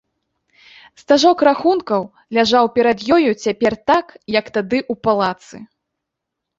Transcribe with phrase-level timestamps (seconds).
[1.01, 2.01] Стажок рахункаў
[2.39, 5.67] ляжаў перад ёю цяпер так, як тады ў палацы.